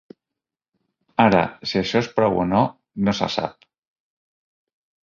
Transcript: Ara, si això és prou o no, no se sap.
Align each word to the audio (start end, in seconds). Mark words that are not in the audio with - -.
Ara, 1.25 1.41
si 1.73 1.79
això 1.83 2.01
és 2.03 2.09
prou 2.17 2.41
o 2.45 2.47
no, 2.55 2.65
no 3.09 3.17
se 3.21 3.31
sap. 3.39 3.71